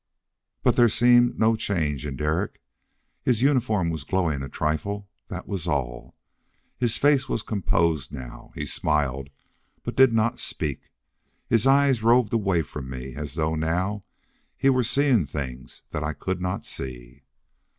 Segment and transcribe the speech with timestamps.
[0.63, 2.59] But there seemed no change in Derek.
[3.21, 6.15] His uniform was glowing a trifle, that was all.
[6.75, 9.29] His face was composed now; he smiled,
[9.83, 10.89] but did not speak.
[11.47, 14.03] His eyes roved away from me, as though now
[14.57, 17.21] he were seeing things that I could not see.